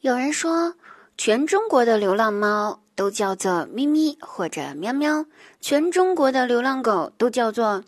[0.00, 0.76] 有人说，
[1.18, 5.26] 全中国的流浪猫都叫做咪咪或者喵喵，
[5.60, 7.84] 全中国的流浪狗都叫做。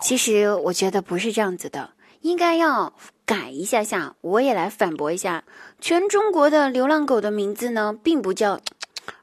[0.00, 1.90] 其实我觉得不是这样子的，
[2.20, 2.92] 应该要
[3.26, 4.14] 改一下下。
[4.20, 5.42] 我也来反驳一下，
[5.80, 8.60] 全中国的流浪狗的名字呢，并不叫，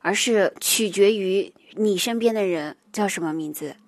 [0.01, 3.73] 而是取决于你身边的人叫什么名字。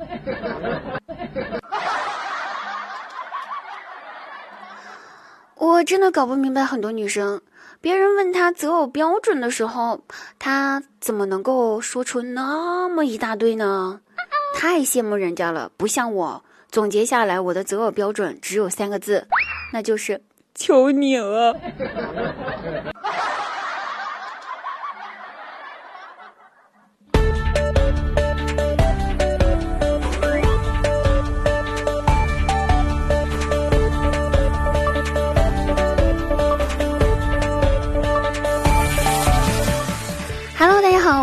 [5.64, 7.40] 我真的搞不明白很多女生，
[7.80, 10.02] 别人问她择偶标准的时候，
[10.38, 14.02] 她怎么能够说出那么一大堆呢？
[14.54, 19.26] 太羡慕人家了，不像我，总结下来我的择偶标准只有三个字，
[19.72, 20.20] 那就是
[20.54, 21.58] 求你了。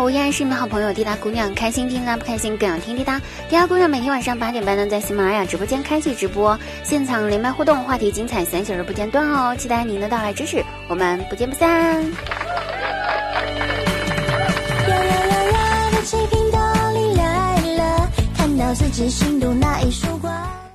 [0.01, 3.19] 好，我依然是你们好朋友滴答姑娘，开心滴答不开心更要听滴答。
[3.47, 9.55] 滴答姑娘每天晚上八点半呢，在喜马拉雅直播间开启直播，现场连麦互动，话题精彩，三小时不间断哦！
[9.55, 12.03] 期待您的到来支持，我们不见不散。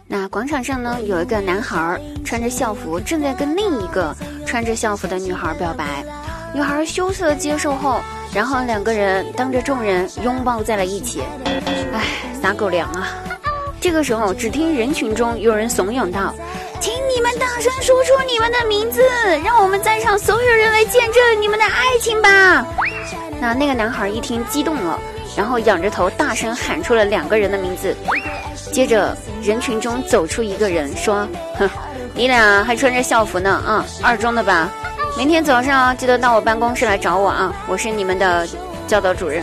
[0.07, 4.15] 那广场上呢，有一个男孩穿着校服，正在跟另一个
[4.47, 6.05] 穿着校服的女孩表白，
[6.55, 8.01] 女孩羞涩接受后。
[8.37, 11.23] 然后两个人当着众人拥抱在了一起，
[11.95, 12.03] 唉，
[12.43, 13.09] 撒狗粮啊！
[13.81, 16.35] 这个时候，只听人群中有人怂恿道
[16.79, 19.01] ：“请你们大声说出你们的名字，
[19.43, 22.67] 让我们在场所有人来见证你们的爱情吧！”
[23.41, 25.01] 那那个男孩一听激动了，
[25.35, 27.97] 然后仰着头大声喊出了两个人的名字。
[28.71, 31.27] 接着，人群中走出一个人说
[31.57, 31.67] ：“哼，
[32.13, 34.71] 你俩还穿着校服呢，啊，二中的吧？”
[35.17, 37.51] 明天早上记得到我办公室来找我啊！
[37.67, 38.47] 我是你们的
[38.87, 39.43] 教导主任。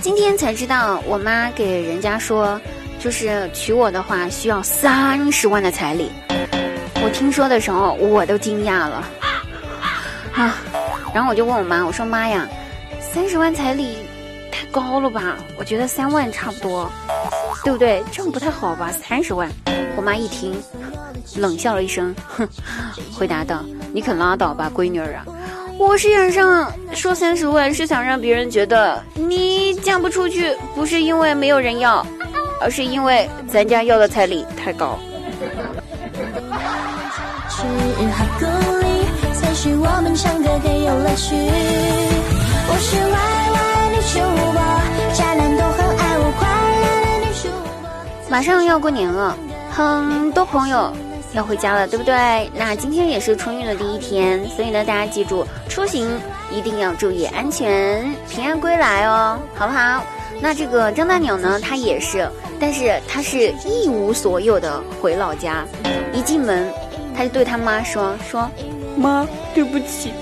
[0.00, 2.60] 今天才知道，我妈给人家说，
[2.98, 6.10] 就是娶我的话需要三十万的彩礼。
[6.96, 9.04] 我听说的时候，我都惊讶了
[10.34, 10.58] 啊！
[11.14, 12.48] 然后我就问我妈，我说妈呀，
[13.00, 13.98] 三十万彩礼。
[14.70, 15.36] 高了吧？
[15.58, 16.90] 我觉得三万差不多，
[17.64, 18.02] 对不对？
[18.12, 18.90] 这样不太好吧？
[18.92, 19.50] 三十万，
[19.96, 20.54] 我妈一听，
[21.36, 22.48] 冷笑了一声，哼，
[23.12, 25.24] 回答道：“你可拉倒吧，闺女儿啊！
[25.78, 32.06] 我是脸上说三十万，是想让别人觉得你嫁不出去，不是因为没有人要，
[32.60, 34.98] 而是因为咱家要的彩礼太高。”
[48.28, 49.36] 马上要过年了，
[49.70, 50.90] 很多朋友
[51.34, 52.50] 要回家了，对不对？
[52.54, 56.08] 那今天也是春运的第一天，所以呢，大家记住出行
[56.50, 60.02] 一定要注意安全，平安归来哦，好不好？
[60.40, 62.26] 那这个张大鸟呢，他也是，
[62.58, 65.66] 但是他是一无所有的回老家，
[66.12, 66.72] 一进门
[67.14, 68.48] 他就对他妈说：“说
[68.96, 70.12] 妈，对不起。”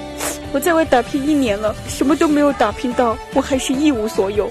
[0.53, 4.51] 我在外打拼一年了，什么都没有打拼到，我还是一无所有。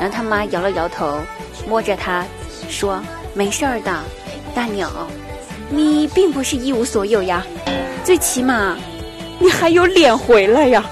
[0.00, 1.20] 然后他妈摇了摇头，
[1.68, 2.24] 摸着他
[2.68, 3.02] 说
[3.34, 3.92] ：“没事儿的，
[4.54, 4.88] 大鸟，
[5.68, 7.44] 你并不是一无所有呀，
[8.04, 8.76] 最起码
[9.38, 10.84] 你还有脸回来呀。”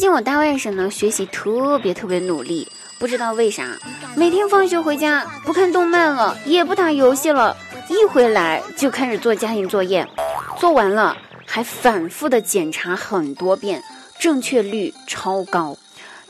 [0.00, 2.66] 最近我大外甥呢学习特别特别努力，
[2.98, 3.78] 不知道为啥，
[4.16, 7.54] 每天放学回家不看动漫了，也不打游戏了，
[7.86, 10.08] 一回来就开始做家庭作业，
[10.58, 13.82] 做完了还反复的检查很多遍，
[14.18, 15.76] 正确率超高。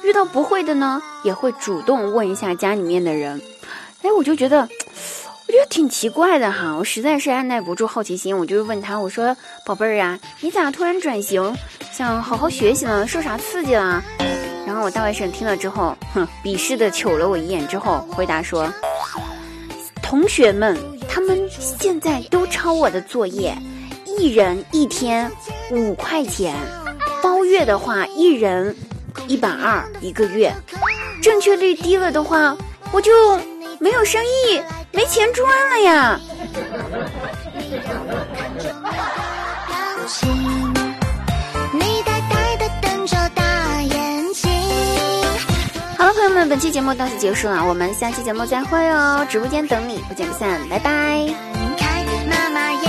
[0.02, 3.40] 遇到不会的呢，也会主动问一下家里面的人。
[4.02, 4.68] 哎，我就觉得，
[5.50, 9.36] 我觉得挺奇怪的哈，我实在是按耐不住好奇心，我就问他，我说
[9.66, 11.56] ：“宝贝儿啊，你咋突然转型？”
[11.90, 14.00] 想好好学习了，受啥刺激了？
[14.64, 18.72] 然后我大外甥听了之后，哼，鄙视的瞅了我一眼之后，回答说
[20.00, 23.52] ：“同学们，他们现在都抄我的作业，
[24.06, 25.28] 一人一天
[25.72, 26.54] 五块钱，
[27.20, 28.76] 包月的话，一人
[29.26, 30.54] 一百二一个月。
[31.20, 32.56] 正确率低了的话，
[32.92, 33.10] 我就
[33.80, 34.62] 没有生意，
[34.92, 36.20] 没钱赚了呀。
[45.96, 51.26] 好了，朋友们，本期节目到此结束了，我们下期节目再会哦，直播间等你，不见不散，拜拜。
[51.78, 52.70] 开妈妈。